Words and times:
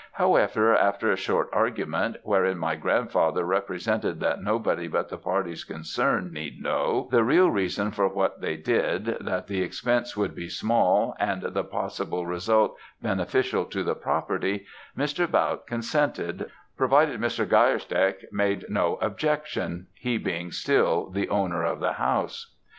However, 0.13 0.75
after 0.75 1.11
a 1.11 1.15
short 1.15 1.47
argument, 1.53 2.17
wherein 2.23 2.57
my 2.57 2.75
grandfather 2.75 3.45
represented 3.45 4.19
that 4.19 4.41
nobody 4.41 4.87
but 4.87 5.09
the 5.09 5.17
parties 5.19 5.63
concerned 5.63 6.31
need 6.33 6.59
know 6.59 7.07
the 7.11 7.23
real 7.23 7.51
reason 7.51 7.91
for 7.91 8.07
what 8.07 8.41
they 8.41 8.57
did, 8.57 9.05
that 9.21 9.45
the 9.45 9.61
expense 9.61 10.17
would 10.17 10.33
be 10.33 10.49
small, 10.49 11.15
and 11.19 11.43
the 11.43 11.63
possible 11.63 12.25
result 12.25 12.75
beneficial 12.99 13.63
to 13.65 13.83
the 13.83 13.93
property, 13.93 14.65
Mr. 14.97 15.27
Bautte 15.29 15.67
consented, 15.67 16.49
provided 16.75 17.21
Mr. 17.21 17.45
Geierstecke 17.45 18.23
made 18.31 18.65
no 18.69 18.95
objection; 19.03 19.85
he 19.93 20.17
being 20.17 20.49
still 20.51 21.11
the 21.11 21.29
owner 21.29 21.61
of 21.63 21.79
the 21.79 21.93
house. 21.93 22.55